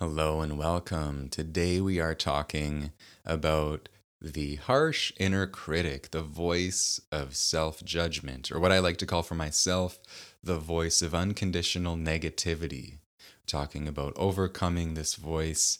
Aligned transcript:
Hello 0.00 0.40
and 0.40 0.56
welcome. 0.56 1.28
Today 1.28 1.78
we 1.78 2.00
are 2.00 2.14
talking 2.14 2.90
about 3.26 3.90
the 4.18 4.54
harsh 4.54 5.12
inner 5.18 5.46
critic, 5.46 6.10
the 6.10 6.22
voice 6.22 7.02
of 7.12 7.36
self 7.36 7.84
judgment, 7.84 8.50
or 8.50 8.58
what 8.58 8.72
I 8.72 8.78
like 8.78 8.96
to 8.96 9.06
call 9.06 9.22
for 9.22 9.34
myself, 9.34 9.98
the 10.42 10.56
voice 10.56 11.02
of 11.02 11.14
unconditional 11.14 11.96
negativity. 11.96 12.94
Talking 13.46 13.86
about 13.86 14.14
overcoming 14.16 14.94
this 14.94 15.16
voice, 15.16 15.78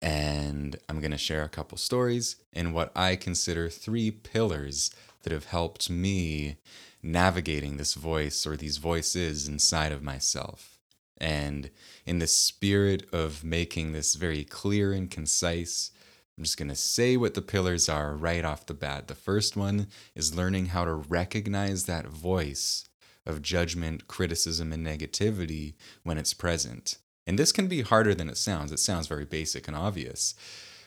and 0.00 0.76
I'm 0.88 1.00
going 1.00 1.10
to 1.10 1.18
share 1.18 1.44
a 1.44 1.50
couple 1.50 1.76
stories 1.76 2.36
and 2.54 2.72
what 2.72 2.90
I 2.96 3.16
consider 3.16 3.68
three 3.68 4.10
pillars 4.10 4.90
that 5.24 5.32
have 5.34 5.44
helped 5.44 5.90
me 5.90 6.56
navigating 7.02 7.76
this 7.76 7.92
voice 7.92 8.46
or 8.46 8.56
these 8.56 8.78
voices 8.78 9.46
inside 9.46 9.92
of 9.92 10.02
myself. 10.02 10.77
And 11.20 11.70
in 12.06 12.18
the 12.18 12.26
spirit 12.26 13.06
of 13.12 13.44
making 13.44 13.92
this 13.92 14.14
very 14.14 14.44
clear 14.44 14.92
and 14.92 15.10
concise, 15.10 15.90
I'm 16.36 16.44
just 16.44 16.56
going 16.56 16.68
to 16.68 16.76
say 16.76 17.16
what 17.16 17.34
the 17.34 17.42
pillars 17.42 17.88
are 17.88 18.14
right 18.14 18.44
off 18.44 18.66
the 18.66 18.74
bat. 18.74 19.08
The 19.08 19.14
first 19.14 19.56
one 19.56 19.88
is 20.14 20.36
learning 20.36 20.66
how 20.66 20.84
to 20.84 20.94
recognize 20.94 21.84
that 21.84 22.06
voice 22.06 22.88
of 23.26 23.42
judgment, 23.42 24.06
criticism, 24.08 24.72
and 24.72 24.86
negativity 24.86 25.74
when 26.04 26.16
it's 26.16 26.34
present. 26.34 26.98
And 27.26 27.38
this 27.38 27.52
can 27.52 27.66
be 27.66 27.82
harder 27.82 28.14
than 28.14 28.28
it 28.30 28.38
sounds. 28.38 28.72
It 28.72 28.78
sounds 28.78 29.06
very 29.06 29.24
basic 29.24 29.68
and 29.68 29.76
obvious. 29.76 30.34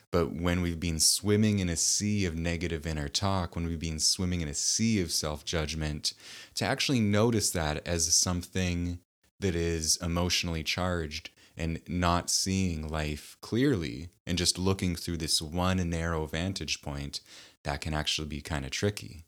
But 0.09 0.34
when 0.34 0.61
we've 0.61 0.80
been 0.80 1.00
swimming 1.00 1.59
in 1.59 1.70
a 1.70 1.75
sea 1.75 2.25
of 2.25 2.36
negative 2.36 2.88
inner 2.88 3.08
talk, 3.08 3.55
when 3.55 3.66
we've 3.66 3.80
been 3.80 4.00
swimming 4.00 4.41
in 4.41 4.48
a 4.48 4.53
sea 4.53 5.02
of 5.02 5.11
self 5.11 5.45
judgment, 5.45 6.13
to 6.55 6.66
actually 6.66 7.00
notice 7.00 7.52
that 7.52 7.88
as 7.88 8.13
something 8.13 9.00
that 9.41 9.55
is 9.55 9.98
emotionally 9.98 10.63
charged 10.63 11.30
and 11.58 11.81
not 11.88 12.30
seeing 12.30 12.88
life 12.88 13.38
clearly 13.41 14.09
and 14.26 14.38
just 14.38 14.58
looking 14.58 14.95
through 14.95 15.17
this 15.17 15.41
one 15.41 15.90
narrow 15.90 16.26
vantage 16.26 16.81
point, 16.81 17.20
that 17.64 17.81
can 17.81 17.94
actually 17.94 18.28
be 18.28 18.42
kind 18.42 18.66
of 18.66 18.72
tricky. 18.72 19.25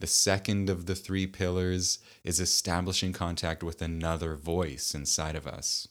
The 0.00 0.06
second 0.06 0.70
of 0.70 0.86
the 0.86 0.94
three 0.94 1.26
pillars 1.26 1.98
is 2.24 2.40
establishing 2.40 3.12
contact 3.12 3.62
with 3.62 3.82
another 3.82 4.36
voice 4.36 4.94
inside 4.94 5.34
of 5.34 5.46
us. 5.46 5.88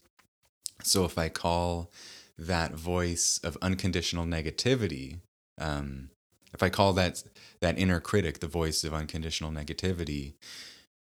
So 0.83 1.05
if 1.05 1.17
I 1.17 1.29
call 1.29 1.91
that 2.37 2.73
voice 2.73 3.39
of 3.43 3.57
unconditional 3.61 4.25
negativity, 4.25 5.19
um, 5.57 6.09
if 6.53 6.63
I 6.63 6.69
call 6.69 6.93
that 6.93 7.23
that 7.59 7.77
inner 7.77 7.99
critic 7.99 8.39
the 8.39 8.47
voice 8.47 8.83
of 8.83 8.93
unconditional 8.93 9.51
negativity, 9.51 10.33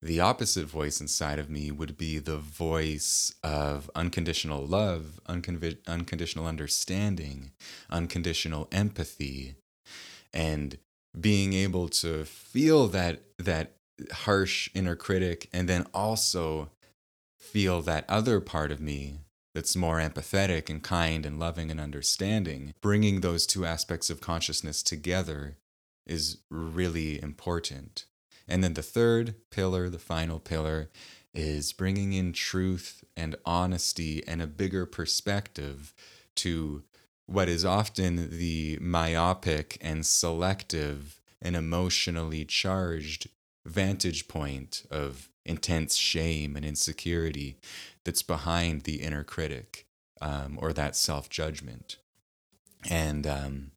the 0.06 0.20
opposite 0.20 0.68
voice 0.68 1.02
inside 1.02 1.40
of 1.40 1.50
me 1.50 1.72
would 1.72 1.98
be 1.98 2.20
the 2.20 2.38
voice 2.38 3.34
of 3.44 3.90
unconditional 3.96 4.64
love, 4.64 5.20
unconvi- 5.28 5.80
unconditional 5.88 6.46
understanding, 6.46 7.52
unconditional 7.90 8.68
empathy, 8.72 9.56
and 10.32 10.78
being 11.20 11.54
able 11.54 11.90
to 11.90 12.24
feel 12.24 12.88
that 12.88 13.22
that 13.40 13.72
harsh 14.12 14.70
inner 14.76 14.96
critic 14.96 15.50
and 15.52 15.68
then 15.68 15.88
also 15.92 16.70
feel 17.40 17.82
that 17.82 18.06
other 18.08 18.40
part 18.40 18.72
of 18.72 18.80
me 18.80 19.22
that's 19.56 19.76
more 19.76 19.98
empathetic 19.98 20.70
and 20.70 20.84
kind 20.84 21.26
and 21.26 21.40
loving 21.40 21.72
and 21.72 21.80
understanding 21.80 22.74
bringing 22.82 23.22
those 23.22 23.48
two 23.48 23.66
aspects 23.66 24.10
of 24.10 24.20
consciousness 24.20 24.84
together 24.84 25.56
is 26.06 26.40
really 26.52 27.22
important 27.22 28.06
and 28.48 28.64
then 28.64 28.74
the 28.74 28.84
third 28.84 29.36
pillar, 29.50 29.90
the 29.90 30.00
final 30.00 30.40
pillar, 30.40 30.90
is 31.34 31.74
bringing 31.74 32.14
in 32.14 32.32
truth 32.32 33.04
and 33.18 33.36
honesty 33.46 34.24
and 34.28 34.42
a 34.42 34.48
bigger 34.48 34.86
perspective 34.86 35.94
to 36.36 36.84
what 37.26 37.50
is 37.50 37.66
often 37.66 38.30
the 38.38 38.78
myopic 38.82 39.78
and 39.82 40.06
selective 40.06 41.20
and 41.42 41.56
emotionally 41.56 42.46
charged 42.46 43.28
vantage 43.66 44.28
point 44.28 44.86
of 44.92 45.30
intense 45.44 45.96
shame 45.96 46.56
and 46.56 46.66
insecurity 46.66 47.58
that's 48.04 48.24
behind 48.24 48.82
the 48.82 49.02
inner 49.02 49.24
critic 49.24 49.86
um, 50.22 50.58
or 50.62 50.72
that 50.74 50.96
self 50.96 51.30
judgment. 51.30 51.98
And 52.90 53.26
um, 53.26 53.72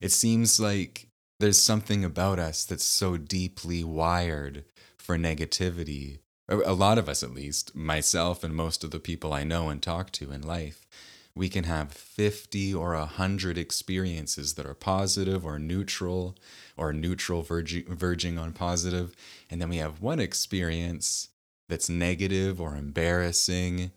it 0.00 0.12
seems 0.12 0.60
like 0.60 1.08
there's 1.42 1.60
something 1.60 2.04
about 2.04 2.38
us 2.38 2.64
that's 2.64 2.84
so 2.84 3.16
deeply 3.16 3.82
wired 3.82 4.64
for 4.96 5.18
negativity. 5.18 6.20
A 6.48 6.72
lot 6.72 6.98
of 6.98 7.08
us, 7.08 7.22
at 7.22 7.34
least, 7.34 7.74
myself 7.74 8.44
and 8.44 8.54
most 8.54 8.84
of 8.84 8.92
the 8.92 9.00
people 9.00 9.32
I 9.32 9.42
know 9.42 9.68
and 9.68 9.82
talk 9.82 10.12
to 10.12 10.30
in 10.30 10.42
life, 10.42 10.86
we 11.34 11.48
can 11.48 11.64
have 11.64 11.92
50 11.92 12.72
or 12.74 12.94
100 12.94 13.58
experiences 13.58 14.54
that 14.54 14.66
are 14.66 14.74
positive 14.74 15.44
or 15.44 15.58
neutral 15.58 16.36
or 16.76 16.92
neutral 16.92 17.42
verging 17.42 18.38
on 18.38 18.52
positive. 18.52 19.16
And 19.50 19.60
then 19.60 19.68
we 19.68 19.78
have 19.78 20.00
one 20.00 20.20
experience 20.20 21.28
that's 21.68 21.88
negative 21.88 22.60
or 22.60 22.76
embarrassing. 22.76 23.90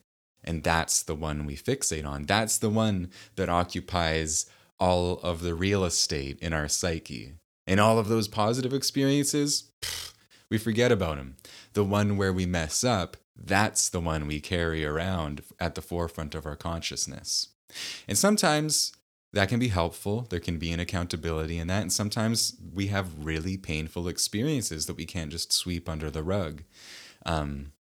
And 0.44 0.64
that's 0.64 1.04
the 1.04 1.16
one 1.16 1.46
we 1.46 1.56
fixate 1.56 2.08
on. 2.08 2.24
That's 2.24 2.58
the 2.58 2.70
one 2.70 3.12
that 3.36 3.50
occupies 3.50 4.46
all 4.80 5.20
of 5.20 5.42
the 5.42 5.56
real 5.56 5.84
estate 5.84 6.40
in 6.40 6.54
our 6.54 6.68
psyche. 6.68 7.34
And 7.68 7.80
all 7.80 7.98
of 7.98 8.08
those 8.08 8.28
positive 8.28 8.74
experiences, 8.74 9.72
pff, 9.82 10.14
we 10.50 10.58
forget 10.58 10.92
about 10.92 11.18
them. 11.18 11.38
The 11.74 11.84
one 11.84 12.18
where 12.18 12.34
we 12.34 12.46
mess 12.46 12.84
up, 12.84 13.18
that's 13.36 13.90
the 13.90 14.00
one 14.00 14.28
we 14.28 14.40
carry 14.40 14.86
around 14.86 15.42
at 15.60 15.76
the 15.76 15.82
forefront 15.82 16.36
of 16.36 16.46
our 16.46 16.56
consciousness. 16.56 17.50
And 18.08 18.18
sometimes 18.18 18.94
that 19.34 19.50
can 19.50 19.60
be 19.60 19.68
helpful. 19.68 20.28
There 20.30 20.40
can 20.40 20.58
be 20.58 20.72
an 20.72 20.80
accountability 20.80 21.58
in 21.58 21.68
that. 21.68 21.82
And 21.82 21.92
sometimes 21.92 22.56
we 22.74 22.88
have 22.88 23.26
really 23.26 23.58
painful 23.58 24.08
experiences 24.08 24.86
that 24.86 24.96
we 24.96 25.06
can't 25.06 25.32
just 25.32 25.52
sweep 25.52 25.90
under 25.90 26.10
the 26.10 26.24
rug. 26.24 26.64
Um, 27.26 27.74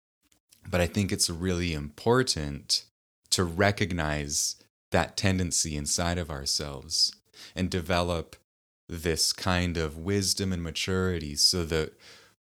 but 0.68 0.80
I 0.80 0.86
think 0.86 1.12
it's 1.12 1.30
really 1.30 1.72
important 1.74 2.84
to 3.30 3.44
recognize 3.44 4.56
that 4.94 5.16
tendency 5.16 5.76
inside 5.76 6.18
of 6.18 6.30
ourselves 6.30 7.12
and 7.56 7.68
develop 7.68 8.36
this 8.88 9.32
kind 9.32 9.76
of 9.76 9.98
wisdom 9.98 10.52
and 10.52 10.62
maturity 10.62 11.34
so 11.34 11.64
that 11.64 11.92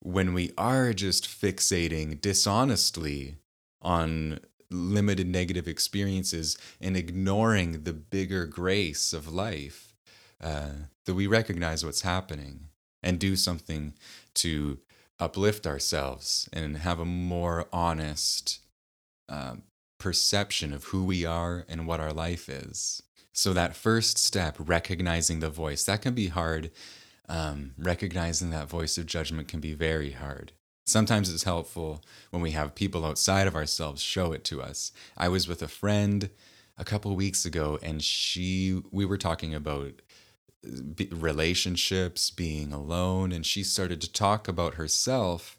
when 0.02 0.34
we 0.34 0.54
are 0.58 0.94
just 0.94 1.26
fixating 1.26 2.22
dishonestly 2.22 3.36
on 3.82 4.40
limited 4.72 5.28
negative 5.28 5.68
experiences 5.68 6.58
and 6.80 6.96
ignoring 6.96 7.84
the 7.84 7.92
bigger 7.92 8.46
grace 8.46 9.12
of 9.12 9.28
life, 9.28 9.94
uh, 10.42 10.70
that 11.06 11.16
we 11.16 11.28
recognize 11.28 11.84
what's 11.84 12.02
happening 12.04 12.70
and 13.04 13.20
do 13.20 13.36
something 13.36 13.94
to 14.36 14.80
uplift 15.20 15.68
ourselves 15.68 16.48
and 16.54 16.78
have 16.78 17.00
a 17.02 17.06
more 17.06 17.68
honest 17.74 18.60
um, 19.28 19.64
perception 19.98 20.74
of 20.74 20.86
who 20.86 21.04
we 21.04 21.26
are 21.26 21.66
and 21.68 21.88
what 21.88 22.00
our 22.00 22.14
life 22.14 22.50
is. 22.50 23.02
So, 23.34 23.54
that 23.54 23.76
first 23.76 24.18
step, 24.18 24.56
recognizing 24.60 25.40
the 25.40 25.50
voice, 25.50 25.84
that 25.84 26.02
can 26.02 26.14
be 26.14 26.28
hard. 26.28 26.72
Um, 27.30 27.72
recognizing 27.78 28.52
that 28.52 28.70
voice 28.70 28.98
of 28.98 29.06
judgment 29.06 29.48
can 29.48 29.60
be 29.60 29.74
very 29.74 30.12
hard. 30.12 30.54
Sometimes 30.86 31.32
it's 31.32 31.44
helpful 31.44 32.02
when 32.32 32.42
we 32.42 32.52
have 32.52 32.74
people 32.74 33.06
outside 33.06 33.46
of 33.46 33.56
ourselves 33.56 34.02
show 34.02 34.32
it 34.32 34.46
to 34.46 34.62
us. 34.62 34.94
I 35.18 35.28
was 35.28 35.46
with 35.48 35.62
a 35.62 35.68
friend 35.68 36.30
a 36.78 36.86
couple 36.86 37.14
weeks 37.16 37.46
ago, 37.46 37.78
and 37.84 38.02
she, 38.02 38.82
we 38.92 39.04
were 39.04 39.18
talking 39.18 39.54
about 39.54 40.02
uh, 40.66 41.04
relationships, 41.12 42.32
being 42.32 42.72
alone, 42.72 43.34
and 43.34 43.46
she 43.46 43.64
started 43.64 44.00
to 44.02 44.12
talk 44.12 44.48
about 44.48 44.76
herself 44.76 45.58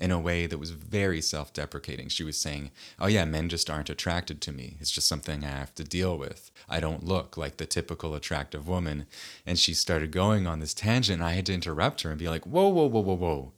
in 0.00 0.10
a 0.10 0.18
way 0.18 0.46
that 0.46 0.58
was 0.58 0.70
very 0.70 1.20
self 1.20 1.52
deprecating. 1.52 2.08
She 2.08 2.24
was 2.24 2.38
saying, 2.38 2.70
Oh, 2.98 3.06
yeah, 3.06 3.24
men 3.26 3.48
just 3.48 3.68
aren't 3.68 3.90
attracted 3.90 4.40
to 4.40 4.52
me. 4.52 4.78
It's 4.80 4.90
just 4.90 5.06
something 5.06 5.44
I 5.44 5.48
have 5.48 5.74
to 5.74 5.84
deal 5.84 6.16
with. 6.16 6.50
I 6.68 6.80
don't 6.80 7.04
look 7.04 7.36
like 7.36 7.58
the 7.58 7.66
typical 7.66 8.14
attractive 8.14 8.66
woman. 8.66 9.06
And 9.46 9.58
she 9.58 9.74
started 9.74 10.10
going 10.10 10.46
on 10.46 10.60
this 10.60 10.74
tangent. 10.74 11.20
And 11.20 11.28
I 11.28 11.34
had 11.34 11.46
to 11.46 11.54
interrupt 11.54 12.00
her 12.02 12.10
and 12.10 12.18
be 12.18 12.28
like, 12.28 12.46
Whoa, 12.46 12.68
whoa, 12.68 12.86
whoa, 12.86 13.00
whoa, 13.00 13.14
whoa. 13.14 13.52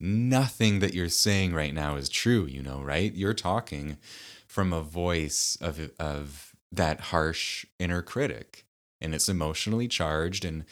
Nothing 0.00 0.80
that 0.80 0.94
you're 0.94 1.08
saying 1.08 1.54
right 1.54 1.74
now 1.74 1.96
is 1.96 2.08
true, 2.08 2.46
you 2.46 2.62
know, 2.62 2.82
right? 2.82 3.14
You're 3.14 3.34
talking 3.34 3.98
from 4.46 4.72
a 4.72 4.82
voice 4.82 5.56
of, 5.60 5.90
of 5.98 6.54
that 6.72 7.00
harsh 7.00 7.64
inner 7.78 8.02
critic, 8.02 8.66
and 9.00 9.14
it's 9.14 9.28
emotionally 9.28 9.88
charged 9.88 10.44
and 10.44 10.64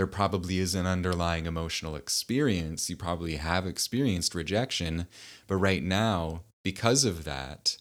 there 0.00 0.06
probably 0.06 0.58
is 0.58 0.74
an 0.74 0.86
underlying 0.86 1.44
emotional 1.44 1.94
experience. 1.94 2.88
You 2.88 2.96
probably 2.96 3.36
have 3.36 3.66
experienced 3.66 4.34
rejection, 4.34 5.06
but 5.46 5.56
right 5.56 5.82
now, 5.82 6.44
because 6.64 7.04
of 7.04 7.24
that, 7.24 7.76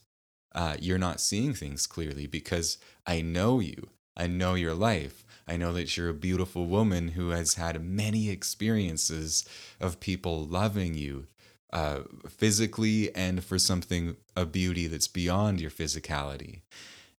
uh, 0.54 0.76
you're 0.82 0.98
not 0.98 1.22
seeing 1.22 1.54
things 1.54 1.88
clearly 1.88 2.28
because 2.28 2.78
I 3.08 3.22
know 3.22 3.62
you. 3.62 3.92
I 4.18 4.28
know 4.28 4.56
your 4.56 4.74
life. 4.74 5.24
I 5.48 5.56
know 5.56 5.72
that 5.72 5.96
you're 5.96 6.10
a 6.10 6.14
beautiful 6.14 6.66
woman 6.66 7.08
who 7.08 7.30
has 7.30 7.54
had 7.54 7.82
many 7.82 8.30
experiences 8.30 9.48
of 9.80 10.02
people 10.02 10.46
loving 10.46 10.96
you 10.96 11.28
uh, 11.72 12.02
physically 12.28 13.16
and 13.16 13.46
for 13.46 13.58
something, 13.58 14.18
a 14.36 14.46
beauty 14.46 14.88
that's 14.88 15.08
beyond 15.08 15.62
your 15.62 15.72
physicality. 15.72 16.64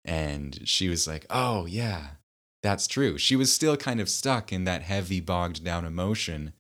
And 0.05 0.69
she 0.69 0.91
was 0.91 1.06
like, 1.06 1.25
oh, 1.31 1.64
yeah, 1.64 2.08
that's 2.62 2.86
true. 2.86 3.18
She 3.18 3.36
was 3.36 3.52
still 3.52 3.76
kind 3.76 4.00
of 4.00 4.08
stuck 4.08 4.52
in 4.52 4.64
that 4.64 4.82
heavy, 4.82 5.20
bogged 5.20 5.64
down 5.64 5.84
emotion 5.84 6.52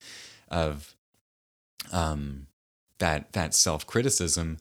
of 0.48 0.94
um, 1.92 2.46
that, 2.98 3.32
that 3.32 3.54
self 3.54 3.86
criticism. 3.86 4.58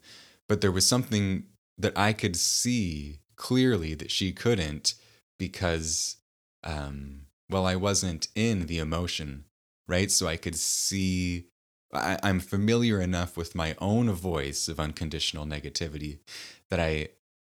But 0.48 0.62
there 0.62 0.72
was 0.72 0.88
something 0.88 1.44
that 1.78 1.98
I 1.98 2.14
could 2.14 2.36
see 2.36 3.20
clearly 3.36 3.94
that 3.96 4.12
she 4.12 4.32
couldn't 4.32 4.96
because, 5.38 6.18
um, 6.64 7.22
well, 7.50 7.66
I 7.66 7.76
wasn't 7.76 8.28
in 8.36 8.66
the 8.66 8.80
emotion, 8.80 9.46
right? 9.88 10.12
So 10.12 10.28
I 10.28 10.36
could 10.36 10.56
see 10.56 11.50
I, 11.92 12.20
am 12.24 12.40
familiar 12.40 13.02
enough 13.02 13.36
with 13.36 13.56
my 13.56 13.76
own 13.80 14.12
voice 14.12 14.68
of 14.68 14.80
unconditional 14.80 15.46
negativity 15.46 16.20
that 16.70 16.80
I 16.80 17.10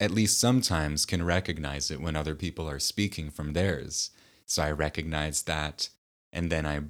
at 0.02 0.10
least 0.10 0.40
sometimes 0.40 1.06
can 1.06 1.24
recognize 1.24 1.92
it 1.92 2.02
when 2.02 2.16
other 2.16 2.34
people 2.34 2.68
are 2.68 2.80
speaking 2.80 3.30
from 3.30 3.54
theirs. 3.54 4.10
So 4.48 4.64
I 4.64 4.72
recognized 4.72 5.46
that, 5.46 5.90
and 6.34 6.52
then 6.52 6.66
I 6.66 6.82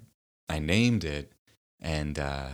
I 0.48 0.60
named 0.60 1.04
it, 1.04 1.34
and 1.80 2.18
uh, 2.18 2.48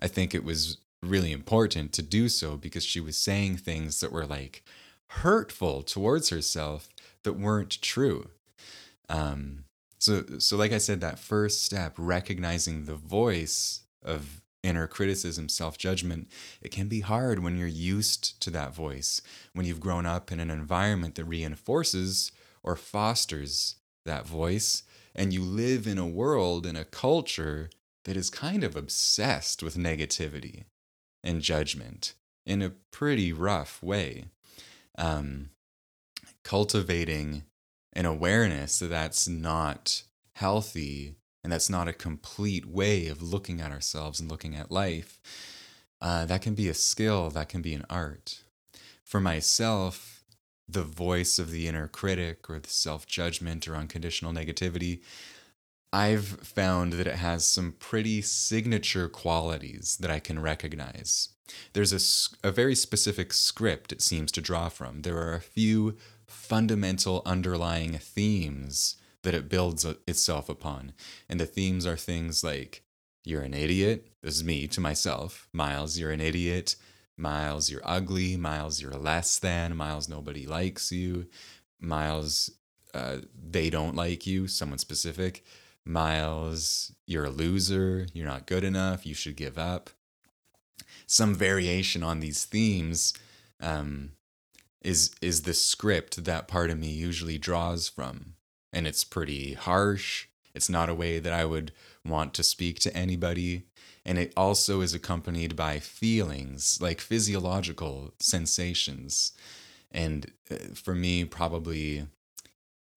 I 0.00 0.06
think 0.06 0.34
it 0.34 0.44
was 0.44 0.76
really 1.02 1.32
important 1.32 1.92
to 1.94 2.02
do 2.02 2.28
so 2.28 2.56
because 2.56 2.84
she 2.84 3.00
was 3.00 3.16
saying 3.16 3.56
things 3.56 4.00
that 4.00 4.12
were 4.12 4.26
like 4.26 4.62
hurtful 5.08 5.82
towards 5.82 6.28
herself 6.28 6.88
that 7.22 7.34
weren't 7.34 7.80
true. 7.80 8.28
Um, 9.08 9.64
so 9.98 10.24
so 10.38 10.58
like 10.58 10.72
I 10.72 10.78
said, 10.78 11.00
that 11.00 11.18
first 11.18 11.64
step, 11.64 11.94
recognizing 11.96 12.84
the 12.84 12.94
voice 12.94 13.80
of 14.02 14.42
inner 14.64 14.86
criticism, 14.86 15.48
self 15.48 15.78
judgment, 15.78 16.28
it 16.60 16.70
can 16.70 16.88
be 16.88 17.00
hard 17.00 17.38
when 17.38 17.56
you're 17.56 17.68
used 17.68 18.40
to 18.40 18.50
that 18.50 18.74
voice, 18.74 19.20
when 19.52 19.66
you've 19.66 19.80
grown 19.80 20.06
up 20.06 20.32
in 20.32 20.40
an 20.40 20.50
environment 20.50 21.14
that 21.14 21.24
reinforces 21.26 22.32
or 22.62 22.74
fosters 22.74 23.76
that 24.04 24.26
voice, 24.26 24.82
and 25.14 25.32
you 25.32 25.42
live 25.42 25.86
in 25.86 25.98
a 25.98 26.06
world, 26.06 26.66
in 26.66 26.76
a 26.76 26.84
culture 26.84 27.70
that 28.04 28.16
is 28.16 28.30
kind 28.30 28.64
of 28.64 28.74
obsessed 28.74 29.62
with 29.62 29.76
negativity 29.76 30.64
and 31.22 31.40
judgment 31.40 32.14
in 32.44 32.62
a 32.62 32.72
pretty 32.90 33.32
rough 33.32 33.82
way. 33.82 34.24
Um, 34.96 35.50
cultivating 36.42 37.44
an 37.94 38.06
awareness 38.06 38.78
that 38.78 38.90
that's 38.90 39.26
not 39.26 40.02
healthy 40.36 41.14
and 41.44 41.52
that's 41.52 41.68
not 41.68 41.86
a 41.86 41.92
complete 41.92 42.64
way 42.64 43.06
of 43.06 43.22
looking 43.22 43.60
at 43.60 43.70
ourselves 43.70 44.18
and 44.18 44.30
looking 44.30 44.56
at 44.56 44.72
life, 44.72 45.20
uh, 46.00 46.24
that 46.24 46.40
can 46.42 46.54
be 46.54 46.68
a 46.68 46.74
skill, 46.74 47.28
that 47.30 47.50
can 47.50 47.60
be 47.60 47.74
an 47.74 47.84
art. 47.90 48.42
For 49.04 49.20
myself, 49.20 50.24
the 50.66 50.82
voice 50.82 51.38
of 51.38 51.50
the 51.50 51.68
inner 51.68 51.86
critic 51.86 52.48
or 52.48 52.58
the 52.58 52.70
self 52.70 53.06
judgment 53.06 53.68
or 53.68 53.76
unconditional 53.76 54.32
negativity, 54.32 55.02
I've 55.92 56.26
found 56.26 56.94
that 56.94 57.06
it 57.06 57.16
has 57.16 57.46
some 57.46 57.72
pretty 57.78 58.22
signature 58.22 59.08
qualities 59.08 59.98
that 60.00 60.10
I 60.10 60.18
can 60.18 60.40
recognize. 60.40 61.28
There's 61.74 61.92
a, 62.42 62.48
a 62.48 62.50
very 62.50 62.74
specific 62.74 63.34
script 63.34 63.92
it 63.92 64.00
seems 64.00 64.32
to 64.32 64.40
draw 64.40 64.70
from. 64.70 65.02
There 65.02 65.18
are 65.18 65.34
a 65.34 65.40
few 65.40 65.98
fundamental 66.26 67.20
underlying 67.26 67.98
themes 67.98 68.96
that 69.24 69.34
it 69.34 69.48
builds 69.48 69.84
itself 70.06 70.48
upon. 70.48 70.92
And 71.28 71.40
the 71.40 71.46
themes 71.46 71.86
are 71.86 71.96
things 71.96 72.44
like 72.44 72.82
you're 73.24 73.42
an 73.42 73.54
idiot. 73.54 74.08
This 74.22 74.36
is 74.36 74.44
me 74.44 74.66
to 74.68 74.80
myself. 74.80 75.48
Miles, 75.52 75.98
you're 75.98 76.12
an 76.12 76.20
idiot. 76.20 76.76
Miles, 77.16 77.70
you're 77.70 77.82
ugly. 77.84 78.36
Miles, 78.36 78.80
you're 78.80 78.92
less 78.92 79.38
than. 79.38 79.76
Miles, 79.76 80.08
nobody 80.08 80.46
likes 80.46 80.92
you. 80.92 81.26
Miles, 81.80 82.50
uh, 82.92 83.18
they 83.50 83.70
don't 83.70 83.96
like 83.96 84.26
you, 84.26 84.46
someone 84.46 84.78
specific. 84.78 85.44
Miles, 85.84 86.92
you're 87.06 87.26
a 87.26 87.30
loser. 87.30 88.06
You're 88.12 88.26
not 88.26 88.46
good 88.46 88.64
enough. 88.64 89.04
You 89.04 89.14
should 89.14 89.36
give 89.36 89.58
up. 89.58 89.90
Some 91.06 91.34
variation 91.34 92.02
on 92.02 92.20
these 92.20 92.44
themes 92.44 93.14
um, 93.60 94.12
is 94.82 95.14
is 95.20 95.42
the 95.42 95.54
script 95.54 96.24
that 96.24 96.48
part 96.48 96.70
of 96.70 96.78
me 96.78 96.88
usually 96.88 97.38
draws 97.38 97.88
from 97.88 98.34
and 98.74 98.86
it's 98.86 99.04
pretty 99.04 99.54
harsh. 99.54 100.26
It's 100.54 100.68
not 100.68 100.88
a 100.88 100.94
way 100.94 101.18
that 101.18 101.32
I 101.32 101.44
would 101.44 101.72
want 102.04 102.34
to 102.34 102.42
speak 102.42 102.80
to 102.80 102.94
anybody. 102.94 103.62
And 104.04 104.18
it 104.18 104.32
also 104.36 104.82
is 104.82 104.92
accompanied 104.92 105.56
by 105.56 105.78
feelings, 105.78 106.78
like 106.80 107.00
physiological 107.00 108.12
sensations. 108.18 109.32
And 109.90 110.32
uh, 110.50 110.56
for 110.74 110.94
me, 110.94 111.24
probably 111.24 112.06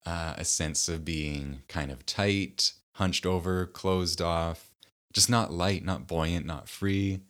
uh, 0.04 0.34
a 0.36 0.44
sense 0.44 0.88
of 0.88 1.04
being 1.04 1.62
kind 1.68 1.90
of 1.90 2.04
tight, 2.04 2.72
hunched 2.96 3.24
over, 3.24 3.64
closed 3.64 4.20
off, 4.20 4.70
just 5.12 5.30
not 5.30 5.52
light, 5.52 5.84
not 5.84 6.06
buoyant, 6.06 6.44
not 6.44 6.68
free, 6.68 7.20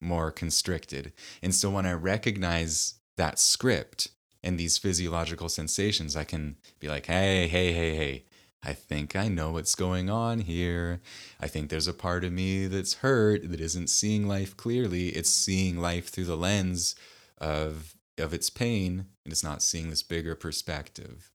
more 0.00 0.30
constricted. 0.30 1.12
And 1.42 1.54
so 1.54 1.70
when 1.70 1.84
I 1.84 1.92
recognize 1.92 2.94
that 3.16 3.38
script, 3.38 4.08
and 4.42 4.58
these 4.58 4.78
physiological 4.78 5.48
sensations, 5.48 6.16
I 6.16 6.24
can 6.24 6.56
be 6.78 6.88
like, 6.88 7.06
hey, 7.06 7.48
hey, 7.48 7.72
hey, 7.72 7.96
hey, 7.96 8.24
I 8.62 8.72
think 8.72 9.14
I 9.14 9.28
know 9.28 9.52
what's 9.52 9.74
going 9.74 10.10
on 10.10 10.40
here. 10.40 11.00
I 11.40 11.46
think 11.46 11.68
there's 11.68 11.88
a 11.88 11.94
part 11.94 12.24
of 12.24 12.32
me 12.32 12.66
that's 12.66 12.94
hurt 12.94 13.48
that 13.50 13.60
isn't 13.60 13.90
seeing 13.90 14.26
life 14.26 14.56
clearly. 14.56 15.08
It's 15.10 15.30
seeing 15.30 15.78
life 15.78 16.08
through 16.08 16.24
the 16.24 16.36
lens 16.36 16.96
of 17.38 17.94
of 18.18 18.32
its 18.32 18.48
pain, 18.48 19.06
and 19.24 19.32
it's 19.32 19.44
not 19.44 19.62
seeing 19.62 19.90
this 19.90 20.02
bigger 20.02 20.34
perspective. 20.34 21.30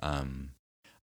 Um, 0.00 0.50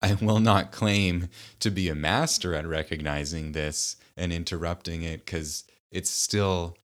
I 0.02 0.14
will 0.20 0.41
not 0.41 0.70
claim 0.70 1.29
to 1.61 1.70
be 1.70 1.88
a 1.88 1.94
master 1.94 2.55
at 2.55 2.67
recognizing 2.67 3.52
this 3.52 3.96
and 4.17 4.32
interrupting 4.32 5.02
it 5.02 5.25
because 5.25 5.64
it's 5.91 6.11
still 6.11 6.76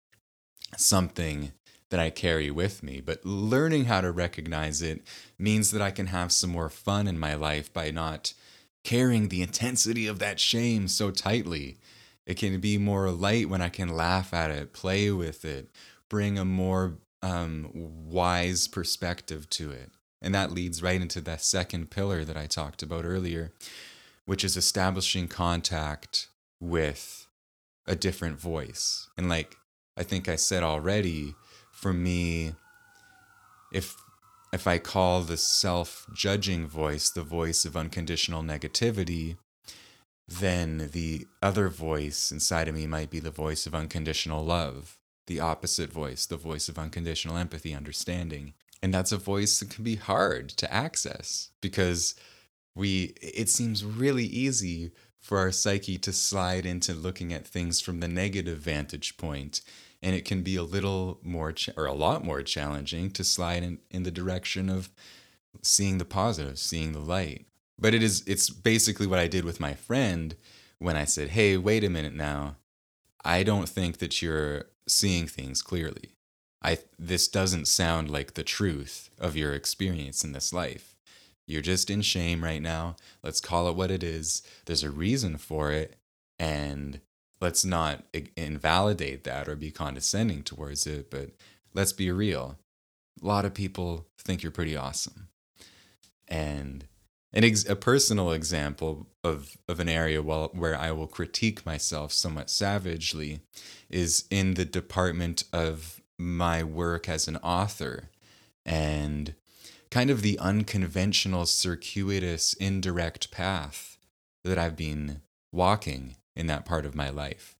something 0.76 1.52
that 1.90 2.00
I 2.00 2.10
carry 2.10 2.50
with 2.50 2.82
me. 2.82 3.00
But 3.00 3.24
learning 3.24 3.86
how 3.86 4.00
to 4.00 4.10
recognize 4.10 4.80
it 4.80 5.02
means 5.38 5.70
that 5.72 5.82
I 5.82 5.90
can 5.90 6.06
have 6.06 6.32
some 6.32 6.50
more 6.50 6.70
fun 6.70 7.06
in 7.06 7.18
my 7.18 7.34
life 7.34 7.72
by 7.72 7.90
not 7.90 8.32
carrying 8.84 9.28
the 9.28 9.42
intensity 9.42 10.06
of 10.06 10.18
that 10.20 10.40
shame 10.40 10.88
so 10.88 11.10
tightly. 11.10 11.78
It 12.26 12.36
can 12.36 12.60
be 12.60 12.78
more 12.78 13.10
light 13.10 13.48
when 13.48 13.60
I 13.60 13.68
can 13.68 13.88
laugh 13.88 14.32
at 14.32 14.50
it, 14.50 14.72
play 14.72 15.10
with 15.10 15.44
it, 15.44 15.68
bring 16.08 16.38
a 16.38 16.44
more 16.44 16.98
um, 17.22 17.70
wise 17.72 18.68
perspective 18.68 19.50
to 19.50 19.70
it. 19.70 19.90
And 20.22 20.34
that 20.34 20.52
leads 20.52 20.82
right 20.82 21.00
into 21.00 21.20
that 21.22 21.42
second 21.42 21.90
pillar 21.90 22.24
that 22.24 22.36
I 22.36 22.46
talked 22.46 22.82
about 22.82 23.04
earlier, 23.04 23.52
which 24.26 24.44
is 24.44 24.56
establishing 24.56 25.28
contact 25.28 26.28
with 26.60 27.26
a 27.86 27.96
different 27.96 28.38
voice. 28.38 29.08
And 29.16 29.28
like 29.28 29.56
I 29.96 30.02
think 30.02 30.28
I 30.28 30.36
said 30.36 30.62
already, 30.62 31.34
for 31.80 31.92
me, 31.94 32.54
if 33.72 33.96
if 34.52 34.66
I 34.66 34.78
call 34.78 35.22
the 35.22 35.36
self-judging 35.36 36.66
voice 36.66 37.08
the 37.08 37.22
voice 37.22 37.64
of 37.64 37.76
unconditional 37.76 38.42
negativity, 38.42 39.36
then 40.28 40.90
the 40.92 41.26
other 41.40 41.68
voice 41.68 42.30
inside 42.30 42.68
of 42.68 42.74
me 42.74 42.86
might 42.86 43.10
be 43.10 43.20
the 43.20 43.30
voice 43.30 43.66
of 43.66 43.74
unconditional 43.74 44.44
love, 44.44 44.98
the 45.26 45.40
opposite 45.40 45.92
voice, 45.92 46.26
the 46.26 46.36
voice 46.36 46.68
of 46.68 46.78
unconditional 46.78 47.36
empathy, 47.36 47.74
understanding. 47.74 48.52
And 48.82 48.92
that's 48.92 49.12
a 49.12 49.16
voice 49.16 49.58
that 49.60 49.70
can 49.70 49.84
be 49.84 49.96
hard 49.96 50.50
to 50.50 50.72
access 50.72 51.50
because 51.60 52.14
we 52.74 53.14
it 53.22 53.48
seems 53.48 53.84
really 53.84 54.26
easy 54.26 54.90
for 55.18 55.38
our 55.38 55.52
psyche 55.52 55.98
to 55.98 56.12
slide 56.12 56.66
into 56.66 56.92
looking 56.92 57.32
at 57.32 57.46
things 57.46 57.80
from 57.80 58.00
the 58.00 58.08
negative 58.08 58.58
vantage 58.58 59.16
point 59.16 59.60
and 60.02 60.14
it 60.14 60.24
can 60.24 60.42
be 60.42 60.56
a 60.56 60.62
little 60.62 61.18
more 61.22 61.52
ch- 61.52 61.70
or 61.76 61.86
a 61.86 61.92
lot 61.92 62.24
more 62.24 62.42
challenging 62.42 63.10
to 63.10 63.24
slide 63.24 63.62
in, 63.62 63.78
in 63.90 64.02
the 64.02 64.10
direction 64.10 64.68
of 64.68 64.90
seeing 65.62 65.98
the 65.98 66.04
positive 66.04 66.58
seeing 66.58 66.92
the 66.92 67.00
light. 67.00 67.46
But 67.78 67.94
it 67.94 68.02
is 68.02 68.22
it's 68.26 68.50
basically 68.50 69.06
what 69.06 69.18
i 69.18 69.26
did 69.26 69.44
with 69.44 69.60
my 69.60 69.74
friend 69.74 70.36
when 70.78 70.96
i 70.96 71.04
said 71.04 71.30
hey 71.30 71.56
wait 71.56 71.84
a 71.84 71.90
minute 71.90 72.14
now. 72.14 72.56
I 73.24 73.42
don't 73.42 73.68
think 73.68 73.98
that 73.98 74.22
you're 74.22 74.66
seeing 74.88 75.26
things 75.26 75.62
clearly. 75.62 76.14
I 76.62 76.78
this 76.98 77.28
doesn't 77.28 77.68
sound 77.68 78.10
like 78.10 78.34
the 78.34 78.44
truth 78.44 79.10
of 79.18 79.36
your 79.36 79.52
experience 79.54 80.24
in 80.24 80.32
this 80.32 80.52
life. 80.52 80.96
You're 81.46 81.62
just 81.62 81.90
in 81.90 82.02
shame 82.02 82.44
right 82.44 82.62
now. 82.62 82.96
Let's 83.22 83.40
call 83.40 83.68
it 83.68 83.76
what 83.76 83.90
it 83.90 84.02
is. 84.02 84.42
There's 84.66 84.84
a 84.84 84.90
reason 84.90 85.36
for 85.36 85.72
it 85.72 85.96
and 86.38 87.00
let's 87.40 87.64
not 87.64 88.04
invalidate 88.36 89.24
that 89.24 89.48
or 89.48 89.56
be 89.56 89.70
condescending 89.70 90.42
towards 90.42 90.86
it, 90.86 91.10
but 91.10 91.30
let's 91.74 91.92
be 91.92 92.10
real. 92.10 92.58
A 93.22 93.26
lot 93.26 93.44
of 93.44 93.54
people 93.54 94.06
think 94.18 94.42
you're 94.42 94.52
pretty 94.52 94.76
awesome. 94.76 95.28
And 96.28 96.86
an 97.32 97.44
ex- 97.44 97.68
a 97.68 97.76
personal 97.76 98.32
example 98.32 99.06
of, 99.24 99.56
of 99.68 99.80
an 99.80 99.88
area 99.88 100.22
well, 100.22 100.50
where 100.52 100.76
I 100.76 100.92
will 100.92 101.06
critique 101.06 101.64
myself 101.64 102.12
somewhat 102.12 102.50
savagely 102.50 103.40
is 103.88 104.24
in 104.30 104.54
the 104.54 104.64
department 104.64 105.44
of 105.52 106.00
my 106.18 106.62
work 106.62 107.08
as 107.08 107.28
an 107.28 107.36
author. 107.38 108.10
And 108.66 109.34
kind 109.90 110.10
of 110.10 110.22
the 110.22 110.38
unconventional, 110.38 111.46
circuitous, 111.46 112.52
indirect 112.54 113.30
path 113.30 113.98
that 114.44 114.58
I've 114.58 114.76
been 114.76 115.22
walking 115.52 116.16
in 116.36 116.46
that 116.46 116.64
part 116.64 116.86
of 116.86 116.94
my 116.94 117.10
life. 117.10 117.56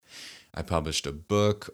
I 0.55 0.63
published 0.63 1.07
a 1.07 1.13
book 1.13 1.71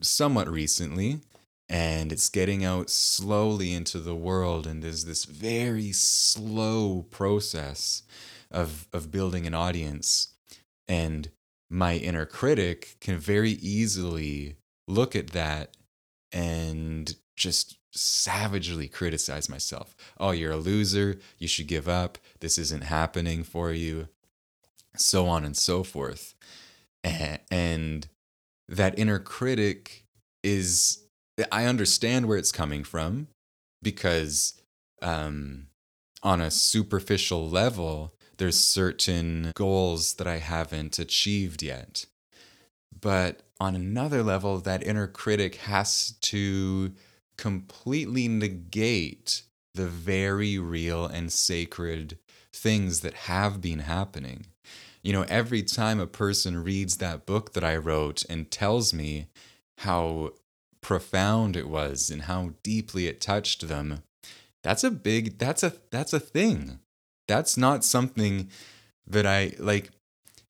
somewhat 0.00 0.48
recently, 0.48 1.20
and 1.68 2.12
it's 2.12 2.28
getting 2.28 2.64
out 2.64 2.90
slowly 2.90 3.72
into 3.72 3.98
the 3.98 4.14
world. 4.14 4.66
And 4.66 4.82
there's 4.82 5.04
this 5.04 5.24
very 5.24 5.92
slow 5.92 7.06
process 7.10 8.02
of, 8.50 8.88
of 8.92 9.10
building 9.10 9.46
an 9.46 9.54
audience. 9.54 10.34
And 10.88 11.30
my 11.70 11.96
inner 11.96 12.26
critic 12.26 12.96
can 13.00 13.18
very 13.18 13.52
easily 13.52 14.56
look 14.86 15.16
at 15.16 15.28
that 15.28 15.76
and 16.32 17.14
just 17.36 17.78
savagely 17.92 18.88
criticize 18.88 19.48
myself. 19.48 19.94
Oh, 20.18 20.32
you're 20.32 20.52
a 20.52 20.56
loser. 20.56 21.18
You 21.38 21.48
should 21.48 21.68
give 21.68 21.88
up. 21.88 22.18
This 22.40 22.58
isn't 22.58 22.84
happening 22.84 23.44
for 23.44 23.72
you. 23.72 24.08
So 24.96 25.26
on 25.26 25.44
and 25.44 25.56
so 25.56 25.82
forth. 25.82 26.34
And 27.02 28.08
that 28.68 28.98
inner 28.98 29.18
critic 29.18 30.04
is, 30.42 31.04
I 31.52 31.66
understand 31.66 32.26
where 32.26 32.38
it's 32.38 32.52
coming 32.52 32.84
from 32.84 33.28
because 33.82 34.54
um, 35.02 35.66
on 36.22 36.40
a 36.40 36.50
superficial 36.50 37.48
level, 37.48 38.14
there's 38.38 38.58
certain 38.58 39.52
goals 39.54 40.14
that 40.14 40.26
I 40.26 40.38
haven't 40.38 40.98
achieved 40.98 41.62
yet. 41.62 42.06
But 42.98 43.42
on 43.60 43.74
another 43.74 44.22
level, 44.22 44.58
that 44.60 44.82
inner 44.82 45.06
critic 45.06 45.56
has 45.56 46.14
to 46.22 46.92
completely 47.36 48.28
negate 48.28 49.42
the 49.74 49.86
very 49.86 50.58
real 50.58 51.06
and 51.06 51.32
sacred 51.32 52.18
things 52.52 53.00
that 53.00 53.14
have 53.14 53.60
been 53.60 53.80
happening. 53.80 54.46
You 55.04 55.12
know, 55.12 55.26
every 55.28 55.62
time 55.62 56.00
a 56.00 56.06
person 56.06 56.64
reads 56.64 56.96
that 56.96 57.26
book 57.26 57.52
that 57.52 57.62
I 57.62 57.76
wrote 57.76 58.24
and 58.28 58.50
tells 58.50 58.94
me 58.94 59.26
how 59.78 60.30
profound 60.80 61.56
it 61.56 61.68
was 61.68 62.10
and 62.10 62.22
how 62.22 62.54
deeply 62.62 63.06
it 63.06 63.20
touched 63.20 63.68
them, 63.68 64.02
that's 64.62 64.82
a 64.82 64.90
big 64.90 65.38
that's 65.38 65.62
a 65.62 65.74
that's 65.90 66.14
a 66.14 66.18
thing. 66.18 66.80
That's 67.28 67.58
not 67.58 67.84
something 67.84 68.48
that 69.06 69.26
I 69.26 69.52
like 69.58 69.90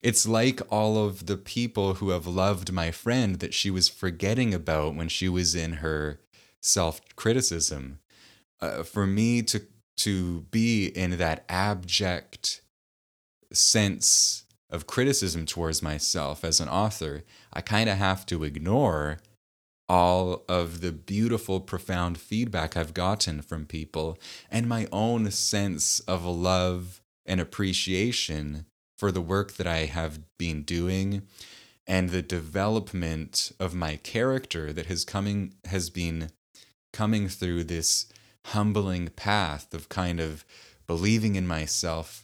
it's 0.03 0.29
like 0.29 0.61
all 0.71 1.05
of 1.05 1.27
the 1.27 1.37
people 1.37 1.95
who 1.95 2.11
have 2.11 2.27
loved 2.27 2.73
my 2.73 2.93
friend 2.93 3.41
that 3.41 3.55
she 3.55 3.71
was 3.71 3.89
forgetting 3.89 4.55
about 4.55 4.95
when 4.95 5.09
she 5.09 5.29
was 5.29 5.57
in 5.57 5.75
her 5.75 6.21
self 6.61 7.01
criticism. 7.17 7.99
Uh, 8.61 8.85
for 8.85 9.05
me 9.05 9.43
to 9.43 9.63
to 9.97 10.43
be 10.53 10.87
in 10.87 11.19
that 11.19 11.45
abject 11.49 12.61
sense 13.53 14.44
of 14.75 14.87
criticism 14.87 15.47
towards 15.47 15.83
myself 15.83 16.45
as 16.45 16.61
an 16.61 16.69
author, 16.69 17.23
I 17.53 17.61
kind 17.61 17.89
of 17.89 17.97
have 17.97 18.27
to 18.27 18.43
ignore 18.43 19.19
all 19.89 20.43
of 20.49 20.81
the 20.81 20.93
beautiful, 20.93 21.61
profound 21.61 22.19
feedback 22.19 22.77
I've 22.77 22.95
gotten 22.95 23.41
from 23.41 23.67
people 23.67 24.19
and 24.51 24.69
my 24.69 24.89
own 24.91 25.31
sense 25.31 26.01
of 26.01 26.25
love 26.25 27.01
and 27.25 27.41
appreciation 27.41 28.67
for 28.99 29.13
the 29.13 29.21
work 29.21 29.53
that 29.53 29.67
I 29.67 29.85
have 29.87 30.19
been 30.39 30.63
doing 30.63 31.23
and 31.87 32.11
the 32.11 32.23
development 32.23 33.53
of 33.61 33.75
my 33.75 33.97
character 33.97 34.73
that 34.73 34.87
has 34.87 35.05
coming 35.05 35.55
has 35.67 35.91
been 35.91 36.31
coming 36.93 37.29
through 37.29 37.65
this 37.65 38.07
humbling 38.47 39.09
path 39.09 39.73
of 39.75 39.89
kind 39.89 40.19
of 40.21 40.45
believing 40.87 41.37
in 41.37 41.47
myself 41.47 42.24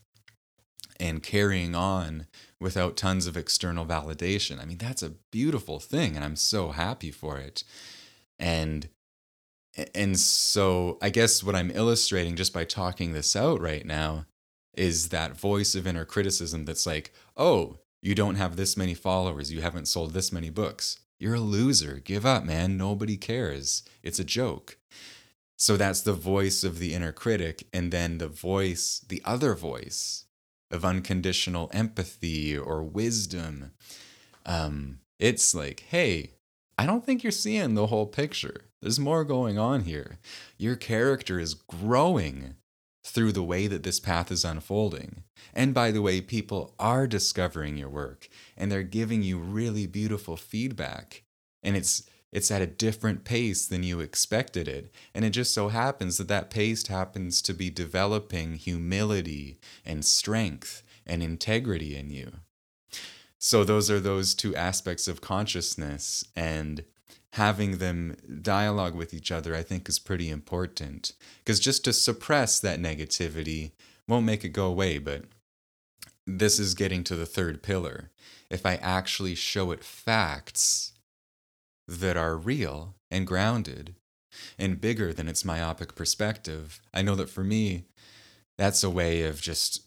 and 1.00 1.22
carrying 1.22 1.74
on 1.74 2.26
without 2.60 2.96
tons 2.96 3.26
of 3.26 3.36
external 3.36 3.86
validation. 3.86 4.60
I 4.60 4.66
mean, 4.66 4.76
that's 4.76 5.02
a 5.02 5.14
beautiful 5.32 5.80
thing 5.80 6.14
and 6.14 6.24
I'm 6.24 6.36
so 6.36 6.70
happy 6.70 7.10
for 7.10 7.38
it. 7.38 7.64
And 8.38 8.88
and 9.94 10.18
so 10.18 10.98
I 11.00 11.10
guess 11.10 11.42
what 11.42 11.54
I'm 11.54 11.70
illustrating 11.70 12.36
just 12.36 12.52
by 12.52 12.64
talking 12.64 13.12
this 13.12 13.34
out 13.34 13.60
right 13.60 13.86
now 13.86 14.26
is 14.76 15.08
that 15.08 15.38
voice 15.38 15.74
of 15.74 15.86
inner 15.86 16.04
criticism 16.04 16.64
that's 16.64 16.86
like, 16.86 17.12
"Oh, 17.36 17.78
you 18.02 18.14
don't 18.14 18.34
have 18.34 18.56
this 18.56 18.76
many 18.76 18.94
followers, 18.94 19.52
you 19.52 19.62
haven't 19.62 19.86
sold 19.86 20.12
this 20.12 20.32
many 20.32 20.50
books. 20.50 20.98
You're 21.18 21.34
a 21.34 21.40
loser. 21.40 22.00
Give 22.04 22.26
up, 22.26 22.44
man. 22.44 22.76
Nobody 22.76 23.16
cares. 23.16 23.84
It's 24.02 24.18
a 24.18 24.24
joke." 24.24 24.76
So 25.56 25.76
that's 25.76 26.00
the 26.00 26.14
voice 26.14 26.64
of 26.64 26.78
the 26.78 26.92
inner 26.94 27.12
critic 27.12 27.66
and 27.72 27.92
then 27.92 28.18
the 28.18 28.28
voice, 28.28 29.04
the 29.08 29.22
other 29.24 29.54
voice 29.54 30.24
of 30.70 30.84
unconditional 30.84 31.70
empathy 31.72 32.56
or 32.56 32.82
wisdom. 32.82 33.72
Um, 34.46 35.00
it's 35.18 35.54
like, 35.54 35.84
hey, 35.88 36.32
I 36.78 36.86
don't 36.86 37.04
think 37.04 37.22
you're 37.22 37.32
seeing 37.32 37.74
the 37.74 37.88
whole 37.88 38.06
picture. 38.06 38.64
There's 38.80 38.98
more 38.98 39.24
going 39.24 39.58
on 39.58 39.82
here. 39.82 40.18
Your 40.56 40.76
character 40.76 41.38
is 41.38 41.54
growing 41.54 42.54
through 43.04 43.32
the 43.32 43.42
way 43.42 43.66
that 43.66 43.82
this 43.82 44.00
path 44.00 44.30
is 44.30 44.44
unfolding. 44.44 45.24
And 45.54 45.74
by 45.74 45.90
the 45.90 46.02
way, 46.02 46.20
people 46.20 46.74
are 46.78 47.06
discovering 47.06 47.76
your 47.76 47.88
work 47.88 48.28
and 48.56 48.70
they're 48.70 48.82
giving 48.82 49.22
you 49.22 49.38
really 49.38 49.86
beautiful 49.86 50.36
feedback. 50.36 51.24
And 51.62 51.76
it's 51.76 52.08
it's 52.32 52.50
at 52.50 52.62
a 52.62 52.66
different 52.66 53.24
pace 53.24 53.66
than 53.66 53.82
you 53.82 54.00
expected 54.00 54.68
it. 54.68 54.92
And 55.14 55.24
it 55.24 55.30
just 55.30 55.52
so 55.52 55.68
happens 55.68 56.16
that 56.18 56.28
that 56.28 56.50
pace 56.50 56.86
happens 56.86 57.42
to 57.42 57.54
be 57.54 57.70
developing 57.70 58.54
humility 58.54 59.58
and 59.84 60.04
strength 60.04 60.82
and 61.06 61.22
integrity 61.22 61.96
in 61.96 62.10
you. 62.10 62.32
So, 63.38 63.64
those 63.64 63.90
are 63.90 64.00
those 64.00 64.34
two 64.34 64.54
aspects 64.54 65.08
of 65.08 65.22
consciousness, 65.22 66.22
and 66.36 66.84
having 67.32 67.78
them 67.78 68.16
dialogue 68.42 68.94
with 68.94 69.14
each 69.14 69.32
other, 69.32 69.54
I 69.54 69.62
think, 69.62 69.88
is 69.88 69.98
pretty 69.98 70.28
important. 70.28 71.12
Because 71.38 71.58
just 71.58 71.82
to 71.84 71.94
suppress 71.94 72.60
that 72.60 72.80
negativity 72.80 73.72
won't 74.06 74.26
make 74.26 74.44
it 74.44 74.50
go 74.50 74.66
away, 74.66 74.98
but 74.98 75.24
this 76.26 76.58
is 76.58 76.74
getting 76.74 77.02
to 77.04 77.16
the 77.16 77.24
third 77.24 77.62
pillar. 77.62 78.10
If 78.50 78.66
I 78.66 78.74
actually 78.74 79.36
show 79.36 79.70
it 79.70 79.84
facts, 79.84 80.89
that 81.90 82.16
are 82.16 82.36
real 82.36 82.94
and 83.10 83.26
grounded 83.26 83.96
and 84.58 84.80
bigger 84.80 85.12
than 85.12 85.28
its 85.28 85.44
myopic 85.44 85.94
perspective. 85.94 86.80
I 86.94 87.02
know 87.02 87.16
that 87.16 87.28
for 87.28 87.42
me, 87.42 87.86
that's 88.56 88.84
a 88.84 88.90
way 88.90 89.22
of 89.22 89.40
just, 89.40 89.86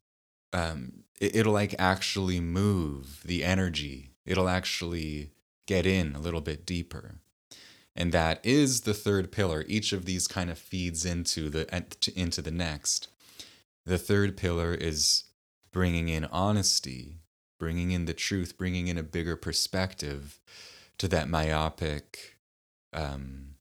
um, 0.52 1.04
it, 1.22 1.36
it'll 1.38 1.54
like 1.54 1.76
actually 1.80 2.42
move 2.42 3.22
the 3.24 3.44
energy. 3.44 4.12
It'll 4.26 4.50
actually 4.50 5.32
get 5.66 5.86
in 5.86 6.16
a 6.16 6.20
little 6.20 6.42
bit 6.42 6.66
deeper. 6.66 7.20
And 7.96 8.12
that 8.12 8.40
is 8.44 8.82
the 8.82 8.94
third 8.94 9.32
pillar. 9.32 9.64
Each 9.68 9.94
of 9.94 10.06
these 10.06 10.28
kind 10.28 10.50
of 10.50 10.58
feeds 10.58 11.06
into 11.06 11.50
the 11.50 11.84
into 12.16 12.42
the 12.42 12.52
next. 12.52 13.08
The 13.86 14.00
third 14.00 14.36
pillar 14.36 14.74
is 14.74 15.26
bringing 15.72 16.10
in 16.10 16.26
honesty, 16.26 17.20
bringing 17.60 17.92
in 17.92 18.06
the 18.06 18.14
truth, 18.14 18.58
bringing 18.58 18.88
in 18.88 18.98
a 18.98 19.04
bigger 19.04 19.36
perspective, 19.36 20.40
to 20.98 21.08
that 21.08 21.30
myopic 21.30 22.38
um, 22.94 23.56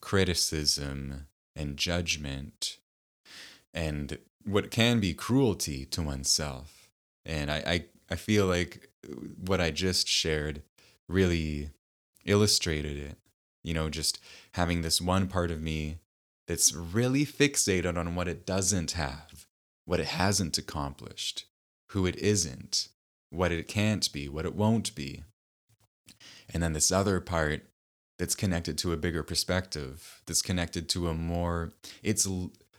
criticism 0.00 1.26
and 1.54 1.76
judgment 1.76 2.78
and 3.74 4.18
what 4.44 4.70
can 4.70 5.00
be 5.00 5.12
cruelty 5.12 5.84
to 5.84 6.02
oneself. 6.02 6.88
And 7.26 7.50
I, 7.50 7.62
I, 7.66 7.84
I 8.10 8.16
feel 8.16 8.46
like 8.46 8.88
what 9.44 9.60
I 9.60 9.70
just 9.70 10.08
shared 10.08 10.62
really 11.08 11.70
illustrated 12.24 12.96
it. 12.96 13.16
You 13.64 13.74
know, 13.74 13.90
just 13.90 14.20
having 14.52 14.82
this 14.82 15.00
one 15.00 15.26
part 15.26 15.50
of 15.50 15.60
me 15.60 15.98
that's 16.46 16.72
really 16.72 17.26
fixated 17.26 17.98
on 17.98 18.14
what 18.14 18.28
it 18.28 18.46
doesn't 18.46 18.92
have, 18.92 19.46
what 19.84 20.00
it 20.00 20.06
hasn't 20.06 20.56
accomplished, 20.56 21.44
who 21.90 22.06
it 22.06 22.16
isn't, 22.16 22.88
what 23.30 23.52
it 23.52 23.68
can't 23.68 24.10
be, 24.12 24.28
what 24.28 24.46
it 24.46 24.54
won't 24.54 24.94
be. 24.94 25.24
And 26.52 26.62
then 26.62 26.72
this 26.72 26.90
other 26.90 27.20
part 27.20 27.66
that's 28.18 28.34
connected 28.34 28.76
to 28.78 28.92
a 28.92 28.96
bigger 28.96 29.22
perspective, 29.22 30.22
that's 30.26 30.42
connected 30.42 30.88
to 30.90 31.08
a 31.08 31.14
more, 31.14 31.70
it's 32.02 32.26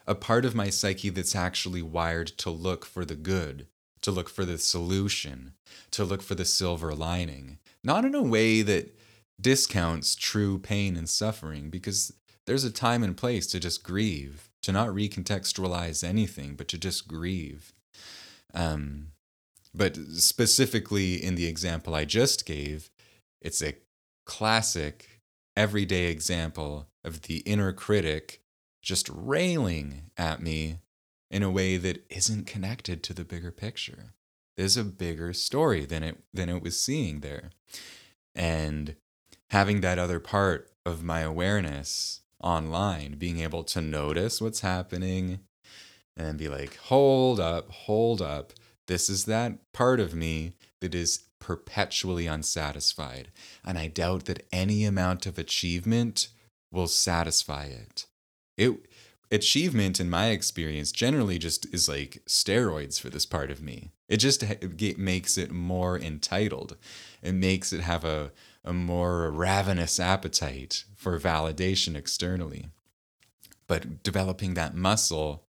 a 0.07 0.15
part 0.15 0.43
of 0.43 0.55
my 0.55 0.69
psyche 0.69 1.09
that's 1.09 1.35
actually 1.35 1.81
wired 1.81 2.27
to 2.27 2.49
look 2.49 2.85
for 2.85 3.05
the 3.05 3.15
good, 3.15 3.67
to 4.01 4.11
look 4.11 4.29
for 4.29 4.43
the 4.43 4.57
solution, 4.57 5.53
to 5.91 6.03
look 6.03 6.21
for 6.21 6.35
the 6.35 6.45
silver 6.45 6.93
lining. 6.93 7.59
Not 7.83 8.05
in 8.05 8.15
a 8.15 8.23
way 8.23 8.61
that 8.63 8.97
discounts 9.39 10.15
true 10.15 10.59
pain 10.59 10.97
and 10.97 11.07
suffering, 11.07 11.69
because 11.69 12.11
there's 12.45 12.63
a 12.63 12.71
time 12.71 13.03
and 13.03 13.15
place 13.15 13.47
to 13.47 13.59
just 13.59 13.83
grieve, 13.83 14.49
to 14.63 14.71
not 14.71 14.89
recontextualize 14.89 16.03
anything, 16.03 16.55
but 16.55 16.67
to 16.67 16.77
just 16.77 17.07
grieve. 17.07 17.73
Um, 18.53 19.11
but 19.73 19.95
specifically 19.95 21.23
in 21.23 21.35
the 21.35 21.45
example 21.45 21.93
I 21.93 22.03
just 22.03 22.45
gave, 22.45 22.89
it's 23.41 23.61
a 23.61 23.75
classic, 24.25 25.21
everyday 25.55 26.05
example 26.07 26.87
of 27.03 27.23
the 27.23 27.37
inner 27.39 27.73
critic 27.73 28.41
just 28.81 29.09
railing 29.09 30.11
at 30.17 30.41
me 30.41 30.77
in 31.31 31.43
a 31.43 31.51
way 31.51 31.77
that 31.77 32.05
isn't 32.09 32.47
connected 32.47 33.03
to 33.03 33.13
the 33.13 33.25
bigger 33.25 33.51
picture. 33.51 34.13
There's 34.57 34.77
a 34.77 34.83
bigger 34.83 35.33
story 35.33 35.85
than 35.85 36.03
it 36.03 36.17
than 36.33 36.49
it 36.49 36.61
was 36.61 36.79
seeing 36.79 37.21
there. 37.21 37.51
And 38.35 38.95
having 39.51 39.81
that 39.81 39.99
other 39.99 40.19
part 40.19 40.69
of 40.85 41.03
my 41.03 41.21
awareness 41.21 42.21
online, 42.41 43.13
being 43.13 43.39
able 43.39 43.63
to 43.65 43.81
notice 43.81 44.41
what's 44.41 44.61
happening 44.61 45.39
and 46.15 46.37
be 46.37 46.47
like, 46.47 46.75
hold 46.77 47.39
up, 47.39 47.71
hold 47.71 48.21
up. 48.21 48.53
This 48.87 49.09
is 49.09 49.25
that 49.25 49.71
part 49.71 49.99
of 49.99 50.13
me 50.13 50.53
that 50.81 50.95
is 50.95 51.28
perpetually 51.39 52.27
unsatisfied. 52.27 53.29
And 53.65 53.77
I 53.77 53.87
doubt 53.87 54.25
that 54.25 54.45
any 54.51 54.85
amount 54.85 55.25
of 55.25 55.37
achievement 55.37 56.29
will 56.71 56.87
satisfy 56.87 57.65
it. 57.65 58.05
It 58.57 58.85
achievement 59.31 59.99
in 59.99 60.09
my 60.09 60.27
experience 60.29 60.91
generally 60.91 61.37
just 61.37 61.71
is 61.73 61.87
like 61.87 62.21
steroids 62.27 62.99
for 62.99 63.09
this 63.09 63.25
part 63.25 63.51
of 63.51 63.61
me. 63.61 63.91
It 64.07 64.17
just 64.17 64.43
it 64.43 64.97
makes 64.97 65.37
it 65.37 65.51
more 65.51 65.97
entitled. 65.99 66.77
It 67.21 67.33
makes 67.33 67.71
it 67.71 67.81
have 67.81 68.03
a 68.03 68.31
a 68.65 68.73
more 68.73 69.31
ravenous 69.31 69.99
appetite 69.99 70.83
for 70.95 71.19
validation 71.19 71.95
externally. 71.95 72.67
But 73.67 74.03
developing 74.03 74.55
that 74.55 74.75
muscle, 74.75 75.45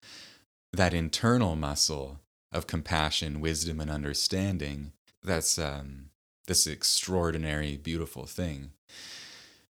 that 0.73 0.95
internal 0.95 1.57
muscle 1.57 2.21
of 2.53 2.67
compassion, 2.67 3.41
wisdom, 3.41 3.81
and 3.81 3.91
understanding, 3.91 4.93
that's 5.23 5.59
um, 5.59 6.11
this 6.47 6.67
extraordinary, 6.67 7.77
beautiful 7.77 8.27
thing. 8.27 8.71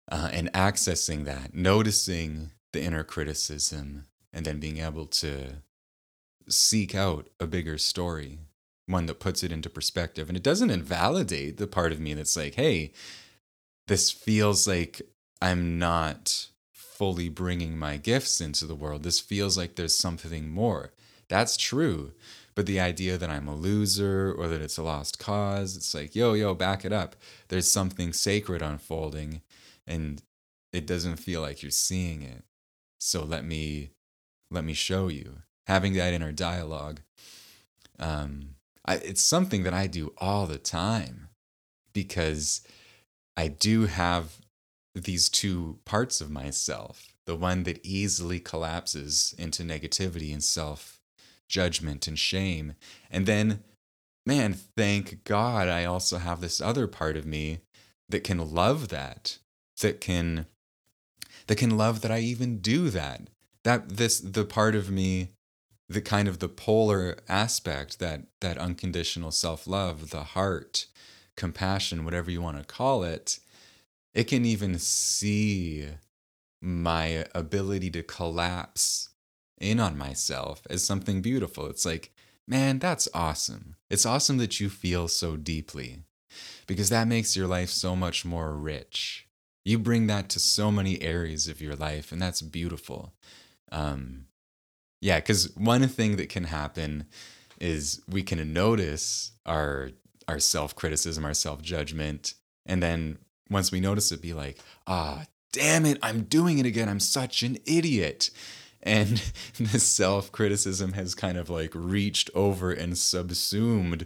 Uh, 0.10 0.30
and 0.32 0.52
accessing 0.54 1.26
that, 1.26 1.54
noticing 1.54 2.52
the 2.72 2.82
inner 2.82 3.04
criticism, 3.04 4.06
and 4.32 4.46
then 4.46 4.60
being 4.60 4.78
able 4.78 5.06
to 5.06 5.56
seek 6.48 6.96
out 6.96 7.28
a 7.40 7.48
bigger 7.48 7.78
story, 7.78 8.40
one 8.86 9.06
that 9.08 9.20
puts 9.20 9.44
it 9.44 9.52
into 9.52 9.70
perspective. 9.70 10.30
And 10.30 10.38
it 10.38 10.44
doesn't 10.44 10.70
invalidate 10.70 11.58
the 11.58 11.68
part 11.68 11.92
of 11.92 12.00
me 12.00 12.14
that's 12.14 12.38
like, 12.38 12.56
hey, 12.56 12.94
this 13.88 14.12
feels 14.12 14.68
like 14.68 15.02
I'm 15.42 15.78
not 15.78 16.48
fully 16.72 17.30
bringing 17.30 17.78
my 17.78 17.98
gifts 17.98 18.42
into 18.42 18.66
the 18.66 18.76
world. 18.76 19.04
This 19.04 19.20
feels 19.20 19.58
like 19.58 19.76
there's 19.76 19.98
something 19.98 20.50
more. 20.50 20.94
That's 21.28 21.58
true. 21.58 22.14
But 22.58 22.66
the 22.66 22.80
idea 22.80 23.20
that 23.20 23.30
I'm 23.30 23.48
a 23.48 23.56
loser 23.56 24.34
or 24.36 24.48
that 24.48 24.64
it's 24.64 24.80
a 24.80 24.84
lost 24.84 25.20
cause, 25.20 25.78
it's 25.78 25.94
like, 25.94 26.16
yo, 26.16 26.34
yo, 26.34 26.56
back 26.56 26.84
it 26.84 26.92
up. 26.92 27.16
There's 27.50 27.70
something 27.70 28.14
sacred 28.14 28.64
unfolding 28.64 29.44
and 29.86 30.24
it 30.74 30.88
doesn't 30.88 31.18
feel 31.18 31.42
like 31.42 31.62
you're 31.62 31.70
seeing 31.70 32.24
it. 32.24 32.46
So 33.00 33.24
let 33.24 33.46
me 33.46 33.92
let 34.50 34.64
me 34.64 34.74
show 34.74 35.08
you. 35.08 35.44
Having 35.68 35.94
that 35.94 36.16
inner 36.16 36.32
dialogue. 36.32 37.02
Um, 38.00 38.56
I, 38.84 38.96
it's 38.96 39.22
something 39.22 39.62
that 39.62 39.76
I 39.76 39.86
do 39.86 40.16
all 40.18 40.48
the 40.48 40.58
time 40.58 41.28
because 41.94 42.62
I 43.38 43.50
do 43.50 43.86
have 43.86 44.38
these 44.96 45.30
two 45.30 45.78
parts 45.86 46.22
of 46.22 46.32
myself 46.32 47.14
the 47.28 47.36
one 47.36 47.64
that 47.64 47.86
easily 47.86 48.40
collapses 48.40 49.36
into 49.38 49.62
negativity 49.62 50.34
and 50.34 50.44
self 50.44 50.97
judgment 51.48 52.08
and 52.08 52.18
shame. 52.18 52.74
And 53.10 53.26
then, 53.26 53.64
man, 54.26 54.54
thank 54.54 55.24
God 55.24 55.68
I 55.68 55.86
also 55.86 56.18
have 56.18 56.42
this 56.42 56.62
other 56.62 56.88
part 56.88 57.18
of 57.18 57.26
me 57.26 57.60
that 58.10 58.24
can 58.24 58.54
love 58.54 58.90
that, 58.90 59.38
that 59.82 60.02
can 60.02 60.48
that 61.48 61.58
can 61.58 61.78
love 61.78 62.02
that 62.02 62.12
I 62.12 62.20
even 62.20 62.60
do 62.60 62.90
that. 62.90 63.30
That 63.64 63.90
this 63.90 64.20
the 64.20 64.46
part 64.46 64.76
of 64.76 64.90
me 64.90 65.30
the 65.90 66.02
kind 66.02 66.28
of 66.28 66.40
the 66.40 66.50
polar 66.50 67.18
aspect 67.30 68.00
that 68.00 68.24
that 68.42 68.58
unconditional 68.58 69.32
self-love, 69.32 70.10
the 70.10 70.24
heart, 70.24 70.88
compassion, 71.38 72.04
whatever 72.04 72.30
you 72.30 72.42
want 72.42 72.58
to 72.58 72.66
call 72.66 73.04
it, 73.04 73.40
it 74.14 74.26
can 74.26 74.46
even 74.46 74.80
see 74.80 75.88
my 76.62 77.26
ability 77.34 77.90
to 77.92 78.04
collapse 78.04 79.10
in 79.60 79.80
on 79.80 79.98
myself 79.98 80.62
as 80.70 80.84
something 80.84 81.22
beautiful. 81.22 81.68
It's 81.68 81.86
like, 81.86 82.12
man, 82.48 82.80
that's 82.80 83.08
awesome. 83.14 83.76
It's 83.90 84.06
awesome 84.06 84.38
that 84.38 84.60
you 84.60 84.70
feel 84.70 85.08
so 85.08 85.36
deeply 85.38 86.00
because 86.68 86.90
that 86.90 87.08
makes 87.08 87.36
your 87.36 87.48
life 87.48 87.70
so 87.70 87.96
much 87.96 88.26
more 88.26 88.56
rich. 88.56 89.28
You 89.66 89.80
bring 89.80 90.08
that 90.08 90.30
to 90.30 90.40
so 90.40 90.72
many 90.72 91.02
areas 91.02 91.48
of 91.48 91.62
your 91.62 91.76
life, 91.76 92.12
and 92.12 92.22
that's 92.22 92.42
beautiful. 92.42 93.14
Um, 93.72 94.28
yeah, 95.02 95.20
because 95.20 95.56
one 95.56 95.88
thing 95.88 96.16
that 96.18 96.30
can 96.30 96.46
happen 96.46 97.06
is 97.60 98.02
we 98.08 98.24
can 98.24 98.54
notice 98.54 99.32
our 99.46 99.92
our 100.28 100.40
self 100.40 100.76
criticism, 100.76 101.26
our 101.26 101.34
self 101.34 101.62
judgment, 101.62 102.34
and 102.66 102.82
then 102.82 103.18
once 103.50 103.72
we 103.72 103.80
notice 103.80 104.12
it, 104.12 104.22
be 104.22 104.34
like, 104.34 104.60
ah, 104.88 105.26
damn 105.52 105.86
it, 105.86 105.98
I'm 106.02 106.24
doing 106.24 106.60
it 106.60 106.66
again. 106.66 106.90
I'm 106.90 107.00
such 107.00 107.44
an 107.44 107.58
idiot. 107.66 108.30
And 108.88 109.22
the 109.60 109.80
self 109.80 110.32
criticism 110.32 110.94
has 110.94 111.14
kind 111.14 111.38
of 111.38 111.50
like 111.50 111.72
reached 111.74 112.30
over 112.34 112.72
and 112.72 112.98
subsumed 112.98 114.06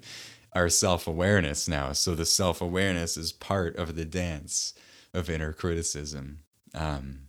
our 0.54 0.70
self 0.70 1.08
awareness 1.08 1.68
now. 1.68 1.94
So 1.94 2.16
the 2.16 2.26
self 2.26 2.62
awareness 2.62 3.18
is 3.18 3.32
part 3.32 3.76
of 3.78 3.96
the 3.96 4.06
dance 4.06 4.74
of 5.14 5.30
inner 5.30 5.54
criticism. 5.54 6.40
Um, 6.74 7.28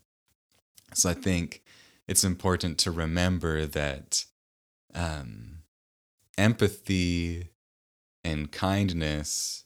so 0.95 1.11
I 1.11 1.15
think 1.15 1.63
it's 2.09 2.25
important 2.25 2.79
to 2.79 2.91
remember 2.91 3.67
that 3.67 4.25
um, 4.95 5.59
empathy 6.37 7.49
and 8.25 8.53
kindness 8.53 9.65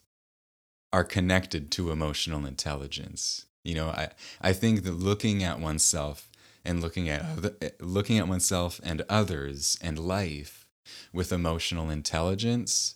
are 0.92 1.04
connected 1.04 1.70
to 1.72 1.90
emotional 1.90 2.46
intelligence. 2.46 3.46
You 3.64 3.74
know, 3.74 3.88
I, 3.88 4.10
I 4.40 4.52
think 4.52 4.84
that 4.84 4.92
looking 4.92 5.42
at 5.42 5.58
oneself 5.60 6.30
and 6.66 6.82
looking 6.82 7.08
at 7.08 7.22
other, 7.22 7.54
looking 7.80 8.18
at 8.18 8.28
oneself 8.28 8.80
and 8.82 9.02
others 9.08 9.78
and 9.80 9.98
life 9.98 10.66
with 11.12 11.32
emotional 11.32 11.90
intelligence, 11.90 12.94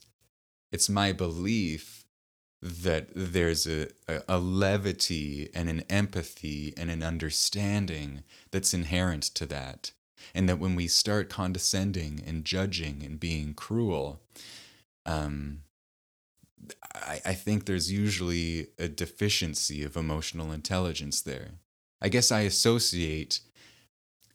it's 0.72 0.88
my 0.88 1.12
belief 1.12 2.04
that 2.62 3.08
there's 3.14 3.66
a, 3.66 3.88
a, 4.28 4.38
levity 4.38 5.48
and 5.54 5.70
an 5.70 5.82
empathy 5.88 6.74
and 6.76 6.90
an 6.90 7.02
understanding 7.02 8.22
that's 8.50 8.74
inherent 8.74 9.22
to 9.22 9.46
that. 9.46 9.92
And 10.34 10.48
that 10.48 10.58
when 10.58 10.74
we 10.74 10.86
start 10.86 11.30
condescending 11.30 12.22
and 12.26 12.44
judging 12.44 13.02
and 13.02 13.18
being 13.18 13.54
cruel, 13.54 14.20
um, 15.06 15.62
I, 16.94 17.20
I 17.24 17.32
think 17.32 17.64
there's 17.64 17.90
usually 17.90 18.68
a 18.78 18.88
deficiency 18.88 19.82
of 19.82 19.96
emotional 19.96 20.52
intelligence 20.52 21.22
there. 21.22 21.52
I 22.02 22.08
guess 22.08 22.30
I 22.30 22.40
associate, 22.40 23.40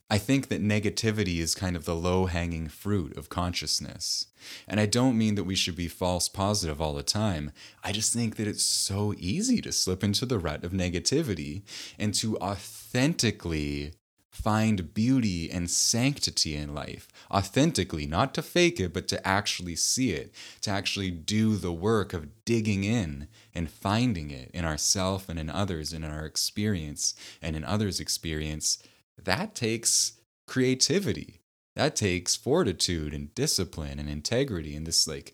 I 0.08 0.20
think 0.20 0.50
that 0.50 0.62
negativity 0.62 1.40
is 1.40 1.56
kind 1.56 1.76
of 1.76 1.86
the 1.86 1.96
low 1.96 2.28
hanging 2.28 2.68
fruit 2.68 3.18
of 3.18 3.30
consciousness. 3.30 4.28
And 4.68 4.80
I 4.80 4.86
don't 4.86 5.18
mean 5.18 5.34
that 5.36 5.46
we 5.46 5.56
should 5.56 5.76
be 5.76 5.88
false 5.88 6.30
positive 6.30 6.80
all 6.80 6.94
the 6.94 7.02
time. 7.02 7.52
I 7.84 7.92
just 7.92 8.14
think 8.14 8.36
that 8.36 8.48
it's 8.48 8.64
so 8.64 9.16
easy 9.18 9.62
to 9.62 9.72
slip 9.72 10.04
into 10.04 10.28
the 10.28 10.38
rut 10.38 10.64
of 10.64 10.74
negativity 10.74 11.64
and 11.98 12.14
to 12.16 12.38
authentically 12.38 13.94
find 14.30 14.94
beauty 14.94 15.50
and 15.50 15.72
sanctity 15.72 16.56
in 16.56 16.76
life 16.76 17.08
authentically, 17.32 18.06
not 18.06 18.34
to 18.34 18.42
fake 18.42 18.80
it, 18.80 18.94
but 18.94 19.08
to 19.08 19.28
actually 19.28 19.76
see 19.76 20.12
it, 20.12 20.32
to 20.62 20.70
actually 20.70 21.10
do 21.10 21.56
the 21.56 21.72
work 21.72 22.14
of 22.14 22.28
digging 22.44 22.84
in 22.84 23.28
and 23.56 23.72
finding 23.72 24.30
it 24.30 24.52
in 24.54 24.66
ourself 24.66 25.30
and 25.30 25.40
in 25.40 25.50
others 25.50 25.94
and 25.94 26.06
in 26.06 26.12
our 26.12 26.26
experience 26.26 27.16
and 27.42 27.56
in 27.56 27.64
others' 27.64 28.00
experience, 28.00 28.78
that 29.22 29.56
takes 29.56 30.14
creativity. 30.48 31.42
That 31.76 31.96
takes 31.96 32.36
fortitude 32.36 33.14
and 33.14 33.34
discipline 33.36 34.00
and 34.00 34.10
integrity 34.10 34.76
and 34.76 34.88
this 34.88 35.08
like 35.08 35.34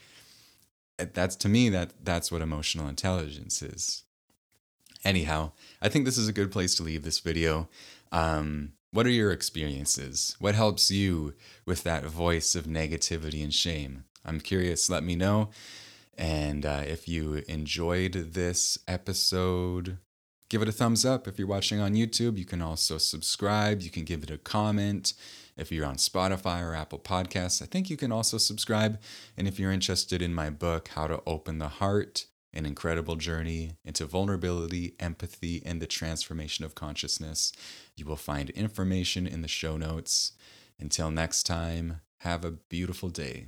that's 0.98 1.36
to 1.38 1.50
me 1.50 1.70
that 1.70 1.92
that's 2.04 2.32
what 2.32 2.42
emotional 2.42 2.88
intelligence 2.88 3.62
is. 3.62 4.04
Anyhow, 5.04 5.52
I 5.82 5.90
think 5.90 6.06
this 6.06 6.18
is 6.18 6.28
a 6.28 6.34
good 6.34 6.52
place 6.52 6.76
to 6.76 6.84
leave 6.84 7.04
this 7.04 7.20
video. 7.20 7.70
Um, 8.12 8.74
what 8.92 9.06
are 9.06 9.12
your 9.12 9.32
experiences? 9.32 10.36
What 10.40 10.54
helps 10.54 10.92
you 10.92 11.34
with 11.66 11.84
that 11.84 12.06
voice 12.06 12.56
of 12.56 12.66
negativity 12.66 13.44
and 13.44 13.54
shame? 13.54 14.04
I'm 14.24 14.40
curious, 14.40 14.90
let 14.90 15.04
me 15.04 15.16
know. 15.16 15.50
And 16.18 16.66
uh, 16.66 16.84
if 16.86 17.08
you 17.08 17.42
enjoyed 17.48 18.14
this 18.34 18.78
episode, 18.88 19.98
give 20.52 20.62
it 20.62 20.68
a 20.68 20.74
thumbs 20.74 21.06
up. 21.06 21.30
If 21.30 21.40
you're 21.40 21.48
watching 21.48 21.80
on 21.80 21.94
YouTube, 21.94 22.38
you 22.38 22.44
can 22.44 22.62
also 22.62 22.98
subscribe. 22.98 23.82
You 23.82 23.90
can 23.90 24.04
give 24.04 24.22
it 24.22 24.30
a 24.30 24.38
comment. 24.38 25.14
If 25.56 25.72
you're 25.72 25.86
on 25.86 25.96
Spotify 25.96 26.62
or 26.62 26.76
Apple 26.76 27.00
Podcasts, 27.00 27.62
I 27.62 27.66
think 27.66 27.90
you 27.90 27.96
can 27.96 28.12
also 28.12 28.38
subscribe. 28.38 29.00
And 29.38 29.48
if 29.48 29.58
you're 29.58 29.72
interested 29.72 30.22
in 30.22 30.34
my 30.34 30.50
book, 30.50 30.90
How 30.90 31.08
to 31.08 31.24
Open 31.26 31.60
the 31.60 31.70
Heart, 31.70 32.26
an 32.54 32.66
incredible 32.66 33.16
journey 33.16 33.78
into 33.86 34.06
vulnerability, 34.06 34.94
empathy, 35.00 35.64
and 35.66 35.82
the 35.82 35.88
transformation 35.88 36.66
of 36.66 36.76
consciousness. 36.76 37.54
You 37.96 38.06
will 38.06 38.18
find 38.18 38.50
information 38.50 39.26
in 39.26 39.44
the 39.44 39.48
show 39.48 39.78
notes. 39.78 40.34
Until 40.78 41.12
next 41.12 41.44
time, 41.44 42.02
have 42.20 42.44
a 42.44 42.52
beautiful 42.52 43.08
day. 43.08 43.48